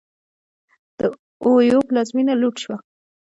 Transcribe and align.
د 0.97 0.99
اویو 1.45 1.79
پلازمېنه 1.87 2.33
لوټ 2.41 2.55
شوه. 2.63 2.77